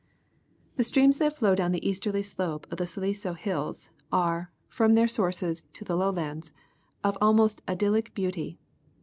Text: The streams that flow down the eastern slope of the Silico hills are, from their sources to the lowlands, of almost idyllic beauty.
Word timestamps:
The 0.77 0.83
streams 0.83 1.19
that 1.19 1.37
flow 1.37 1.53
down 1.53 1.73
the 1.73 1.87
eastern 1.87 2.23
slope 2.23 2.65
of 2.71 2.79
the 2.79 2.85
Silico 2.85 3.37
hills 3.37 3.89
are, 4.11 4.51
from 4.67 4.95
their 4.95 5.07
sources 5.07 5.61
to 5.73 5.85
the 5.85 5.95
lowlands, 5.95 6.51
of 7.03 7.19
almost 7.21 7.61
idyllic 7.69 8.11
beauty. 8.15 8.57